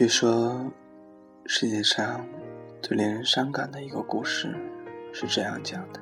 [0.00, 0.58] 据说，
[1.44, 2.26] 世界上
[2.80, 4.48] 最令人伤感的一个故事
[5.12, 6.00] 是这样讲的：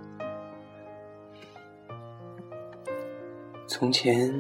[3.67, 4.33] 从前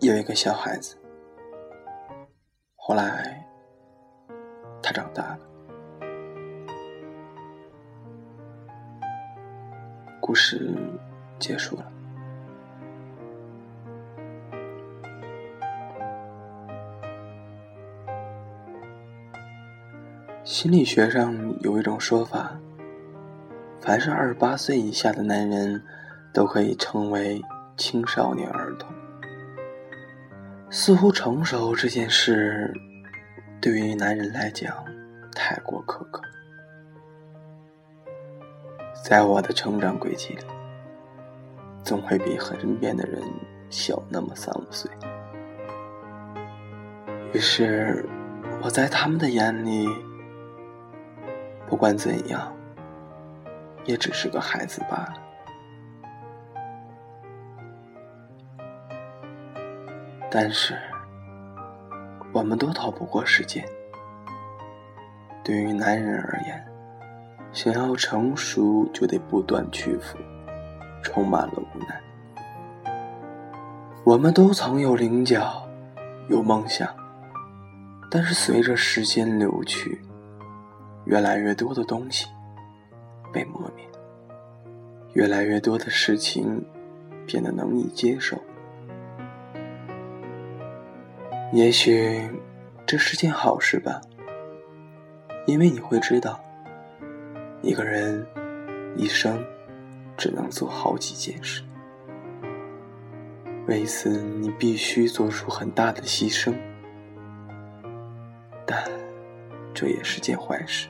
[0.00, 0.96] 有一个小孩子，
[2.74, 3.46] 后来
[4.82, 5.40] 他长大了。
[10.18, 10.74] 故事
[11.38, 11.92] 结束了。
[20.52, 22.52] 心理学上有一种说法，
[23.80, 25.82] 凡是二十八岁以下的男人，
[26.30, 27.42] 都可以称为
[27.78, 28.92] 青少年儿童。
[30.68, 32.70] 似乎成熟这件事，
[33.62, 34.76] 对于男人来讲
[35.34, 36.20] 太过苛刻。
[39.02, 40.44] 在我的成长轨迹里，
[41.82, 43.22] 总会比身边的人
[43.70, 44.90] 小那么三五岁。
[47.32, 48.06] 于是，
[48.62, 49.88] 我在他们的眼里。
[51.72, 52.54] 不管怎样，
[53.86, 55.14] 也只是个孩子罢了。
[60.30, 60.76] 但是，
[62.30, 63.66] 我们都逃不过时间。
[65.42, 66.62] 对于男人而言，
[67.54, 70.18] 想要成熟，就得不断屈服，
[71.02, 71.98] 充满了无奈。
[74.04, 75.66] 我们都曾有棱角，
[76.28, 76.86] 有梦想，
[78.10, 80.02] 但是随着时间流去。
[81.04, 82.26] 越来越多的东西
[83.32, 83.84] 被磨灭，
[85.14, 86.64] 越来越多的事情
[87.26, 88.36] 变得难以接受。
[91.52, 92.30] 也许
[92.86, 94.00] 这是件好事吧，
[95.46, 96.40] 因为你会知道，
[97.60, 98.26] 一个人
[98.96, 99.44] 一生
[100.16, 101.62] 只能做好几件事，
[103.66, 106.54] 为此你必须做出很大的牺牲，
[108.64, 108.82] 但
[109.74, 110.88] 这也是件坏事。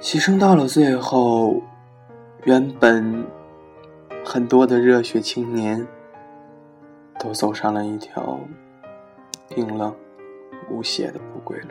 [0.00, 1.62] 牺牲到了最后，
[2.44, 3.26] 原本
[4.24, 5.86] 很多的热血青年，
[7.18, 8.38] 都走上了一条
[9.48, 9.94] 冰冷
[10.70, 11.68] 无血的不归路。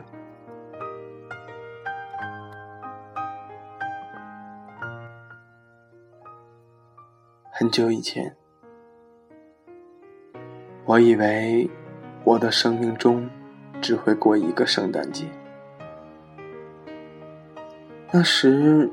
[7.52, 8.36] 很久以前，
[10.84, 11.70] 我以为
[12.26, 13.30] 我的生命中
[13.82, 15.26] 只会过一个圣诞节。
[18.12, 18.90] 那时，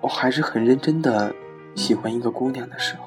[0.00, 1.34] 我还是很认真的
[1.74, 3.04] 喜欢一个姑娘的时候。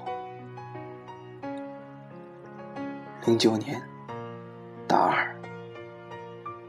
[3.26, 3.82] 零九年，
[4.88, 5.36] 大二，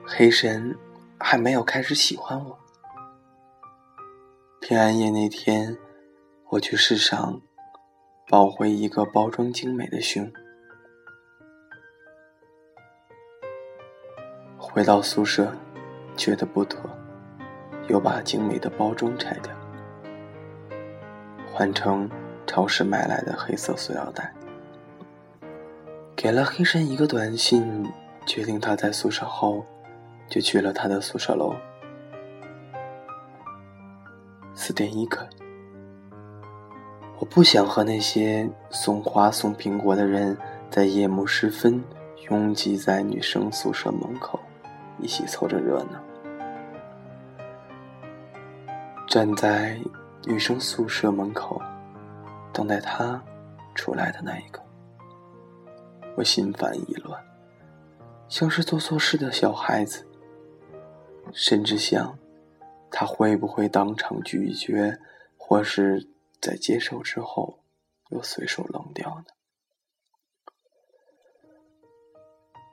[0.05, 0.77] 黑神
[1.19, 2.59] 还没有开始喜欢我。
[4.61, 5.77] 平安夜那天，
[6.51, 7.41] 我去市上
[8.29, 10.31] 抱回一个包装精美的熊，
[14.81, 15.53] 回到宿舍，
[16.17, 16.81] 觉得不妥。
[17.89, 19.53] 又把精美的包装拆掉，
[21.53, 22.09] 换成
[22.47, 24.33] 超市买来的黑色塑料袋，
[26.17, 27.93] 给了黑神一个短信，
[28.25, 29.63] 决定他在宿舍后，
[30.31, 31.55] 就去了他的宿舍楼。
[34.55, 35.29] 四点一刻，
[37.19, 40.35] 我不想和那些送花送苹果的人
[40.71, 41.85] 在夜幕时分
[42.31, 44.40] 拥挤在女生宿舍门口，
[45.03, 46.03] 一起凑着热闹。
[49.09, 49.81] 站在
[50.25, 51.61] 女生宿舍门口，
[52.53, 53.21] 等待他
[53.75, 54.63] 出来的那一刻，
[56.17, 57.21] 我心烦意乱，
[58.29, 60.07] 像是做错事的小孩子，
[61.33, 62.17] 甚至想
[62.91, 64.99] 他会不会当场拒绝，
[65.37, 66.09] 或是
[66.41, 67.65] 在接受之后
[68.11, 69.25] 又随手扔掉呢？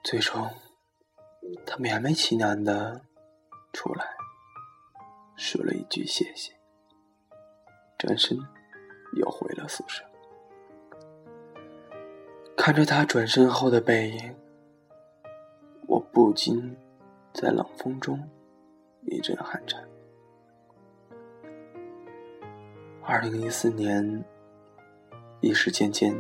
[0.03, 0.47] 最终，
[1.65, 3.01] 他勉为其难的
[3.73, 4.05] 出来。
[5.35, 6.51] 说了一句谢谢，
[7.97, 8.38] 转身
[9.13, 10.03] 又回了宿舍。
[12.55, 14.35] 看着他转身后的背影，
[15.88, 16.75] 我不禁
[17.33, 18.27] 在冷风中
[19.03, 19.88] 一阵寒颤。
[23.03, 24.25] 二零一四年，
[25.39, 26.13] 一时间间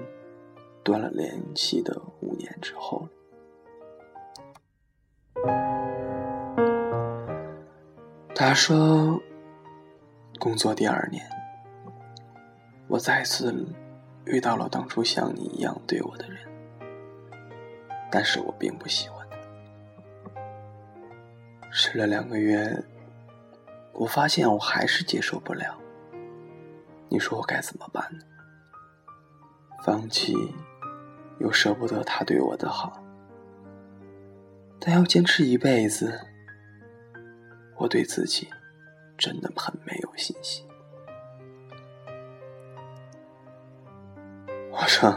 [0.83, 3.09] 断了联系的五年之后了。
[8.39, 9.19] 他说
[10.37, 11.27] ：“工作第二年，
[12.87, 13.65] 我再次
[14.25, 16.37] 遇到了当初像你一样对我的人，
[18.11, 19.37] 但是我并不喜欢他。
[21.71, 22.83] 试了两个月，
[23.91, 25.75] 我发现我还是接受不了。
[27.09, 28.19] 你说我该怎么办呢？
[29.83, 30.35] 放弃，
[31.39, 33.01] 又舍不得他对我的好。
[34.79, 36.21] 但要坚持一辈子，
[37.77, 38.49] 我对自己
[39.17, 40.67] 真的很没有信心。
[44.71, 45.11] 我说，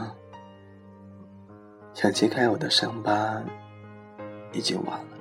[1.94, 3.42] 想揭开我的伤疤，
[4.52, 5.16] 已经晚了。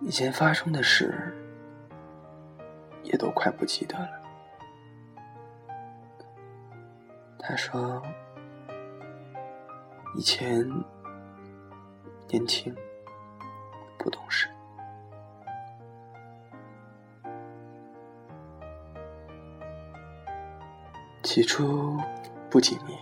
[0.00, 1.32] 以前发生的事，
[3.02, 4.22] 也都快不记得了。
[7.38, 8.02] 他说，
[10.16, 10.68] 以前
[12.28, 12.74] 年轻，
[14.02, 14.48] 不懂事。
[21.22, 21.96] 起初
[22.50, 22.98] 不经意，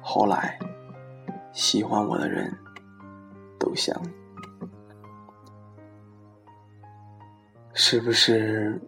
[0.00, 0.58] 后来
[1.52, 2.50] 喜欢我的人
[3.58, 3.94] 都想，
[7.74, 8.80] 是不是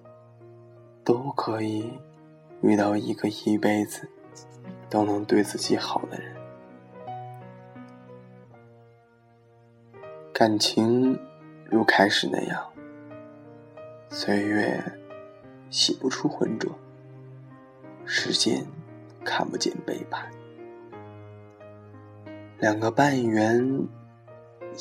[1.04, 1.92] 都可以
[2.62, 4.08] 遇到一个一辈子
[4.88, 6.43] 都能对自己好的人？
[10.34, 11.16] 感情
[11.70, 12.72] 如开始那样，
[14.08, 14.82] 岁月
[15.70, 16.76] 洗不出浑浊。
[18.04, 18.66] 时间
[19.24, 20.28] 看不见背叛，
[22.58, 23.86] 两个半圆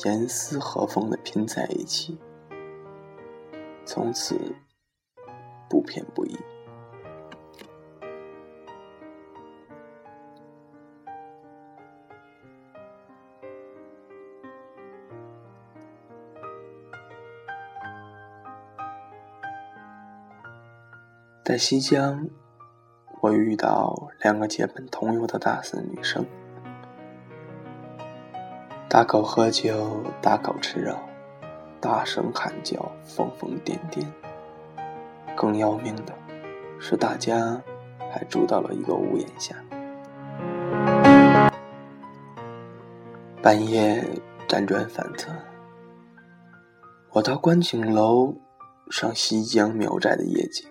[0.04, 2.18] 严丝合缝的拼在一起，
[3.84, 4.36] 从此
[5.70, 6.36] 不偏不倚。
[21.44, 22.26] 在西江。
[23.20, 26.24] 我遇到两个结伴同游的大四女生，
[28.88, 30.94] 大口喝酒，大口吃肉，
[31.80, 34.06] 大声喊叫，疯疯癫癫。
[35.36, 36.14] 更要命的
[36.78, 37.60] 是，大家
[38.10, 39.54] 还住到了一个屋檐下。
[43.42, 44.02] 半夜
[44.48, 45.30] 辗转反侧，
[47.12, 48.34] 我到观景楼
[48.90, 50.68] 上西江苗寨的夜景，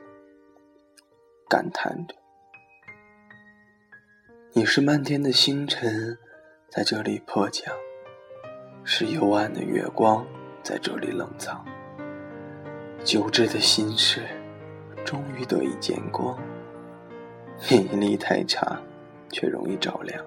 [1.53, 2.15] 感叹着。
[4.53, 6.17] 你是漫天的星辰，
[6.67, 7.71] 在这里破降；
[8.83, 10.25] 是幽暗的月光，
[10.63, 11.63] 在这里冷藏。
[13.03, 14.23] 久滞的心事，
[15.05, 16.35] 终于得以见光。
[17.69, 18.81] 免疫力太差，
[19.29, 20.25] 却容易着凉。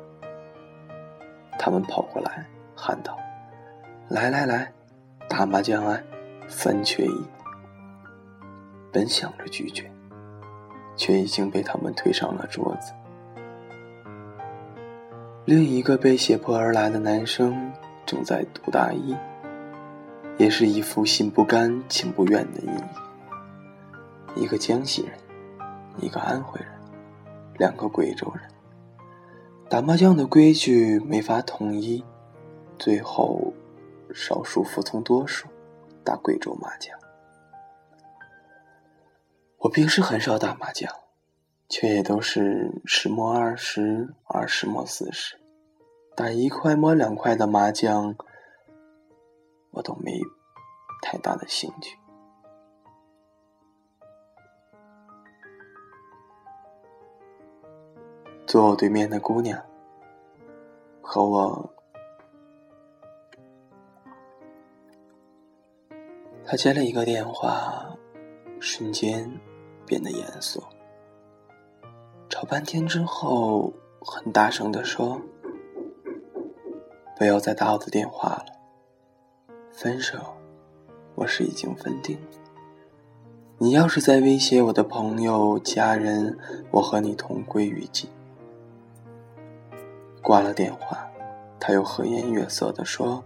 [1.58, 2.46] 他们跑过来
[2.76, 3.18] 喊道
[4.08, 4.72] ：“来来来，
[5.28, 6.00] 打麻将啊，
[6.46, 7.26] 三缺一。”
[8.94, 9.90] 本想着拒绝，
[10.96, 12.92] 却已经被他们推上了桌子。
[15.44, 17.72] 另一个被胁迫而来的男生
[18.04, 19.14] 正在读大一，
[20.38, 24.42] 也是一副心不甘情不愿的意义。
[24.42, 25.12] 一个江西人，
[26.00, 26.68] 一个安徽人，
[27.58, 28.42] 两个贵州人。
[29.68, 32.04] 打麻将的规矩没法统一，
[32.78, 33.52] 最后
[34.12, 35.46] 少数服从多数，
[36.04, 36.96] 打贵州麻将。
[39.66, 40.88] 我平时很少打麻将。
[41.68, 45.36] 却也都是十摸二十，二十摸四十，
[46.14, 48.14] 打一块摸两块的麻将，
[49.72, 50.12] 我都没
[51.02, 51.98] 太大的兴趣。
[58.46, 59.60] 坐我对面的姑娘
[61.02, 61.74] 和我，
[66.44, 67.92] 她接了一个电话，
[68.60, 69.28] 瞬间
[69.86, 70.62] 变得严肃。
[72.28, 75.22] 吵半天之后，很大声的说
[77.16, 78.46] ：“不要再打我的电话了。
[79.72, 80.18] 分手，
[81.14, 82.26] 我是已经分定了。
[83.58, 86.36] 你要是再威胁我的朋友、家人，
[86.72, 88.10] 我和你同归于尽。”
[90.20, 91.08] 挂了电话，
[91.60, 93.24] 他又和颜悦色的说：“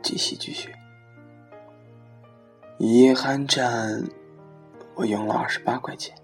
[0.00, 0.72] 继续，继续。”
[2.78, 4.04] 一夜酣战，
[5.00, 6.14] 我赢了二十八块钱。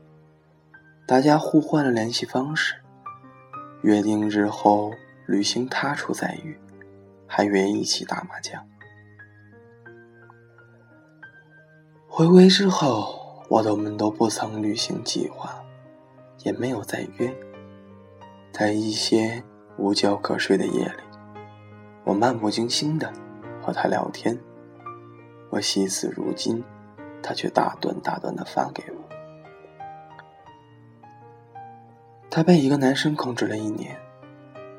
[1.07, 2.75] 大家互换了联系方式，
[3.83, 4.93] 约定日后
[5.27, 6.61] 旅行他处再遇，
[7.27, 8.63] 还约一起打麻将。
[12.07, 15.65] 回归之后，我们都不曾履行计划，
[16.45, 17.35] 也没有再约。
[18.53, 19.43] 在一些
[19.79, 21.03] 无觉可睡的夜里，
[22.05, 23.11] 我漫不经心的
[23.63, 24.39] 和他聊天，
[25.49, 26.63] 我惜字如金，
[27.23, 28.99] 他却大段大段的发给我。
[32.31, 33.97] 他被一个男生控制了一年，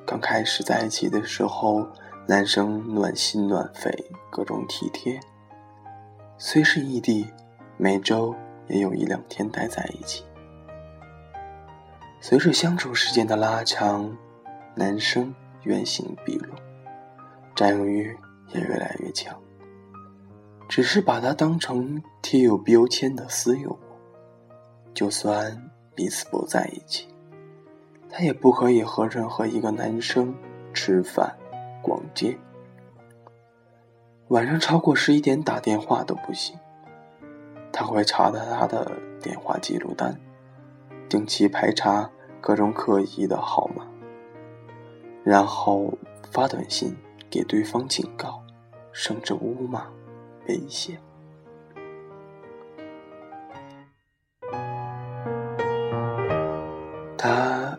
[0.06, 1.88] 刚开始在一起的时候，
[2.28, 3.92] 男生暖心暖肺，
[4.30, 5.20] 各种体贴。
[6.38, 7.28] 虽是异地，
[7.78, 8.36] 每周
[8.68, 10.24] 也有一两天待在一起。
[12.22, 14.16] 随着相处时间的拉长，
[14.76, 16.54] 男生原形毕露，
[17.56, 18.16] 占有欲
[18.54, 19.36] 也越来越强。
[20.68, 23.80] 只是把他当成贴有标签的私有物，
[24.94, 27.08] 就算彼此不在一起，
[28.10, 30.36] 他也不可以和任何一个男生
[30.74, 31.36] 吃饭、
[31.82, 32.38] 逛街。
[34.28, 36.58] 晚上超过十一点打电话都不行。
[37.72, 40.20] 他会查到他的电话记录单，
[41.08, 42.10] 定期排查
[42.42, 43.86] 各种可疑的号码，
[45.24, 45.94] 然后
[46.32, 46.96] 发短信
[47.30, 48.44] 给对方警告，
[48.92, 49.88] 甚至污骂。
[50.48, 51.00] 威胁。
[57.18, 57.78] 他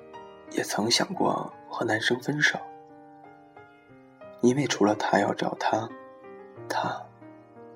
[0.50, 2.58] 也曾想过和男生分手，
[4.40, 5.88] 因为除了他要找他，
[6.68, 7.00] 他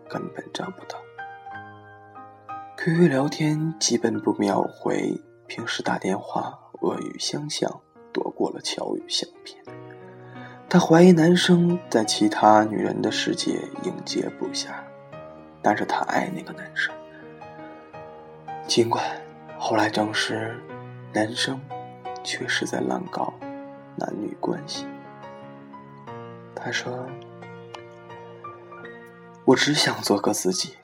[0.08, 0.98] 根本找不到。
[2.76, 7.80] QQ 聊天基本不秒回，平时打电话恶语相向
[8.12, 9.62] 躲过了巧语相骗。
[10.72, 14.70] 她怀疑男生在其他女人的世界应接不暇，
[15.60, 16.90] 但是她爱那个男生。
[18.66, 19.04] 尽管
[19.58, 20.58] 后来证实，
[21.12, 21.60] 男生
[22.24, 23.34] 确实在滥搞
[23.96, 24.86] 男女关系。
[26.54, 27.06] 他说
[29.44, 30.74] ：“我只想做个自己，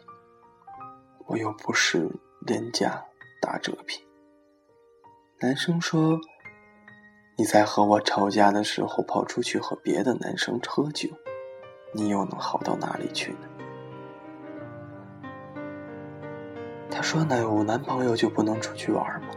[1.25, 2.07] 我又不是
[2.41, 3.03] 廉价
[3.41, 4.05] 打折品。”
[5.41, 6.21] 男生说。
[7.41, 11.09] 你在和我吵架的时候跑出去和别的男生喝酒，
[11.93, 13.49] 你又能好到哪里去呢？
[16.91, 19.29] 他说：“那有男朋友就不能出去玩吗？”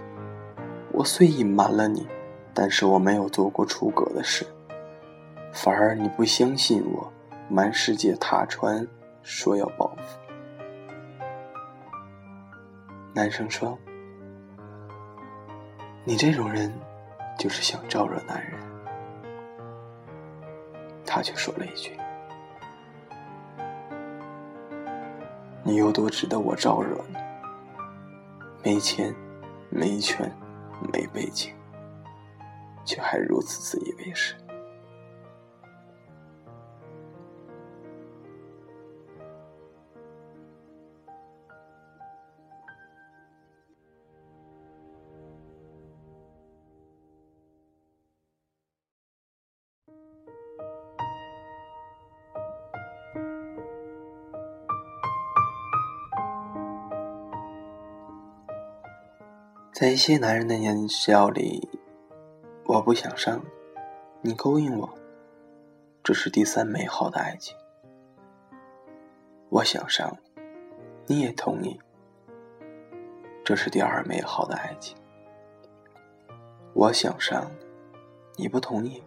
[0.91, 2.08] 我虽隐瞒了你，
[2.55, 4.48] 但是我没有做过出格的事，
[5.53, 7.13] 反而你不相信我，
[7.50, 8.88] 满世界踏船
[9.22, 10.17] 说要报复。
[13.13, 13.77] 男生说
[16.03, 16.74] ：“你这种人。”
[17.41, 18.53] 就是想招惹男人，
[21.03, 21.98] 他却说了一句
[25.65, 27.19] ：“你有多值得我招惹呢？
[28.63, 29.12] 没钱，
[29.71, 30.31] 没权，
[30.93, 31.51] 没背景，
[32.86, 34.36] 却还如此自以为是。”
[59.81, 61.67] 在一些男人的年少里，
[62.65, 63.43] 我不想上
[64.21, 64.88] 你勾引我，
[66.03, 67.57] 这是第三美好的爱情。
[69.50, 70.15] 我想上
[71.07, 71.79] 你，你也同意，
[73.43, 74.95] 这是第二美好的爱情。
[76.75, 77.51] 我想上
[78.35, 79.01] 你不同意，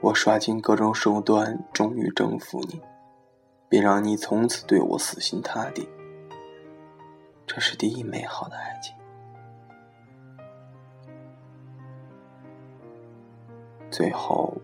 [0.00, 2.82] 我刷尽各种手段，终于征服你，
[3.68, 5.88] 并让你从此对我死心塌地。
[7.46, 8.97] 这是第一美好的爱情。
[13.90, 14.56] 最后，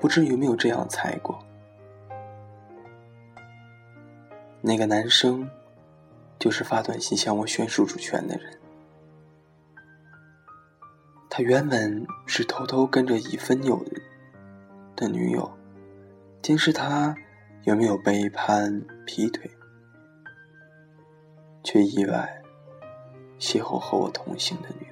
[0.00, 1.38] 不知有没有这样猜过？
[4.60, 5.48] 那个男生，
[6.38, 8.58] 就是发短信向我宣示主权的人。
[11.30, 13.84] 他原本是偷偷跟着已分有
[14.96, 15.50] 的女友，
[16.42, 17.14] 监视他
[17.62, 19.48] 有没有背叛、劈腿，
[21.62, 22.42] 却意外
[23.38, 24.87] 邂逅和我同行的女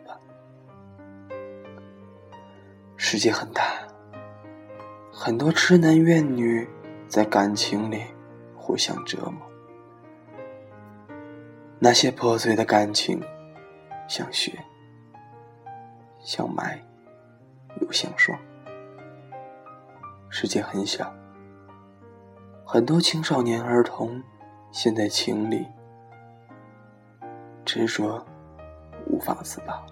[3.08, 3.62] 世界很大，
[5.12, 6.68] 很多痴男怨女
[7.06, 8.02] 在感情里
[8.56, 9.48] 互相折磨。
[11.78, 13.22] 那些破碎的感情，
[14.08, 14.58] 像雪，
[16.18, 16.76] 像霾，
[17.80, 18.36] 又像霜。
[20.28, 21.14] 世界很小，
[22.64, 24.20] 很多青少年儿童
[24.72, 25.64] 陷在情里，
[27.64, 28.26] 执着，
[29.06, 29.86] 无法自拔。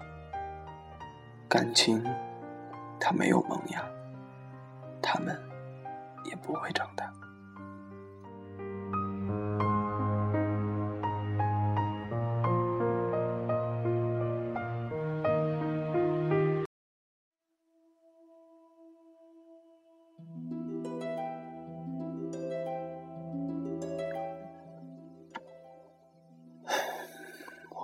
[1.47, 2.03] 感情。
[2.99, 3.87] 他没有萌芽，
[5.01, 5.37] 他们
[6.25, 7.11] 也不会长大。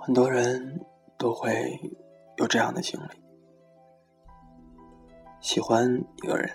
[0.04, 0.84] 很多人
[1.16, 1.78] 都会
[2.36, 3.31] 有这样的经历。
[5.42, 6.50] 喜欢一个人，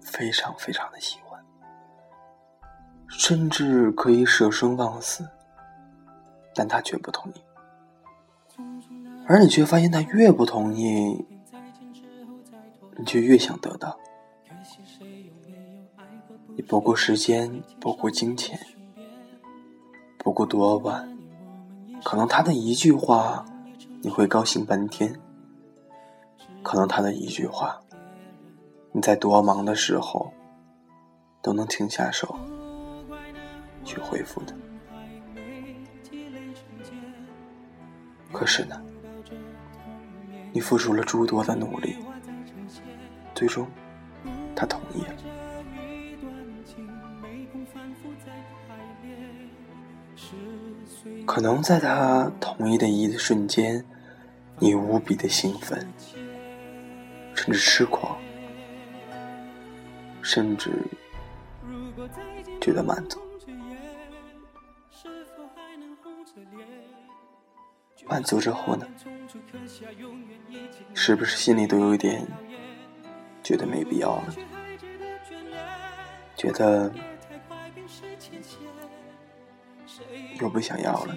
[0.00, 1.40] 非常非常的喜欢，
[3.06, 5.28] 甚至可以舍生忘死，
[6.54, 7.44] 但他却不同意，
[9.28, 11.26] 而你却发现他越不同意，
[12.96, 13.98] 你就越想得到。
[16.56, 18.58] 你不顾时间，不顾金钱，
[20.16, 21.16] 不顾多晚，
[22.02, 23.44] 可能他的一句话，
[24.00, 25.12] 你会高兴半天；
[26.64, 27.78] 可能他的一句话，
[28.90, 30.32] 你在多忙的时候，
[31.42, 32.34] 都能停下手
[33.84, 34.54] 去回复的。
[38.32, 38.82] 可是呢，
[40.52, 41.96] 你付出了诸多的努力，
[43.34, 43.68] 最终
[44.56, 45.14] 他同意了。
[51.26, 53.84] 可能在他同意的一瞬间，
[54.58, 55.86] 你无比的兴奋，
[57.34, 58.18] 甚至痴狂，
[60.22, 60.70] 甚至
[62.60, 63.20] 觉得满足。
[68.06, 68.86] 满足之后呢？
[70.94, 72.26] 是不是心里都有一点
[73.42, 74.34] 觉得没必要了？
[76.36, 76.92] 觉得
[80.40, 81.16] 又不想要了？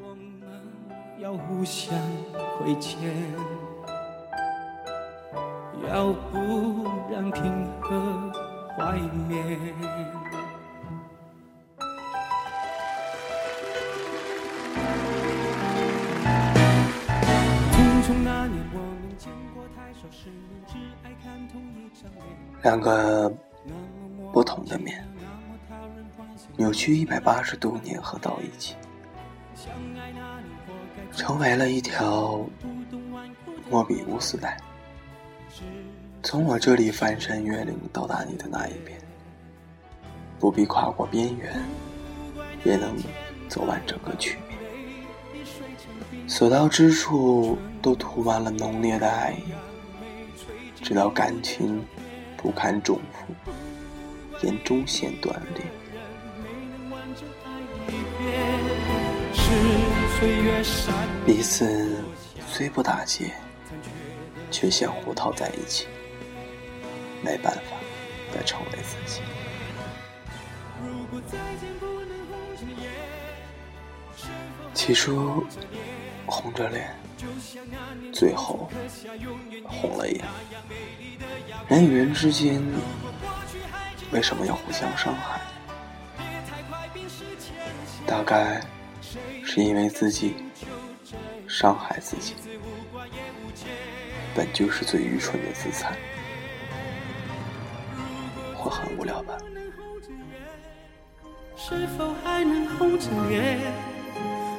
[0.00, 0.42] 我们
[1.18, 1.98] 要互相
[2.58, 3.10] 亏欠，
[5.88, 8.32] 要不让平和
[8.76, 9.58] 怀缅。
[22.62, 23.28] 两个
[24.32, 25.04] 不同的面，
[26.56, 28.76] 扭曲一百八十度粘合到一起，
[31.14, 32.44] 成为了一条
[33.70, 34.56] 莫比乌斯带。
[36.22, 38.98] 从我这里翻山越岭到达你的那一边，
[40.38, 41.62] 不必跨过边缘，
[42.64, 42.96] 也能
[43.48, 44.58] 走完整个曲面。
[46.28, 49.52] 所到之处都涂满了浓烈的爱意，
[50.82, 51.84] 直到感情
[52.36, 55.64] 不堪重负，沿中线断裂。
[61.26, 62.04] 彼此
[62.48, 63.32] 虽不打结，
[64.50, 65.86] 却相互套在一起，
[67.22, 67.76] 没办法
[68.32, 69.20] 再成为自己。
[74.74, 75.44] 起初。
[76.24, 76.96] 红着脸，
[78.10, 78.70] 最后
[79.64, 80.24] 红了眼。
[81.68, 82.62] 人与人之间
[84.12, 85.40] 为什么要互相伤害？
[88.06, 88.62] 大概
[89.44, 90.34] 是因为自己
[91.46, 92.34] 伤害自己，
[94.34, 95.92] 本就是最愚蠢的自残。
[98.54, 99.34] 或很无聊吧。
[101.56, 103.58] 是否还能红着脸？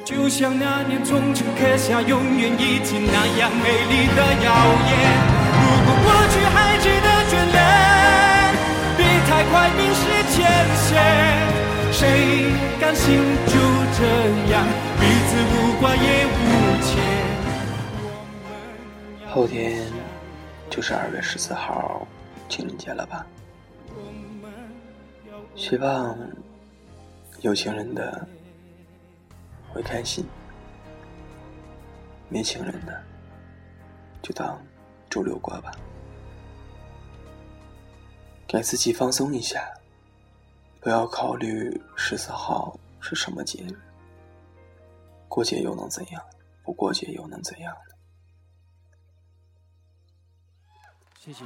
[0.04, 4.52] 就像那年从城刻下永远遗迹那样美丽的谣
[4.90, 4.92] 言。
[5.60, 7.56] 如果过去还值得眷恋，
[8.98, 10.02] 别太快冰释
[10.34, 10.36] 前
[10.76, 11.63] 嫌。
[12.04, 13.52] 谁甘心就
[13.96, 14.04] 这
[14.52, 14.66] 样
[15.00, 16.36] 彼此无挂也无
[16.82, 16.92] 牵？
[19.30, 19.90] 后天
[20.68, 22.06] 就是二月十四号
[22.46, 23.24] 情人节了吧？
[25.56, 26.14] 希望
[27.40, 28.28] 有情人的。
[29.72, 30.24] 会开心，
[32.28, 33.02] 没情人的
[34.22, 34.56] 就当
[35.10, 35.72] 周六过吧，
[38.46, 39.68] 给自己放松一下，
[40.84, 43.80] 不要考虑十四号是什么节日，
[45.30, 46.22] 过节又能怎样？
[46.62, 47.94] 不过节又能怎样呢？
[51.18, 51.42] 谢谢。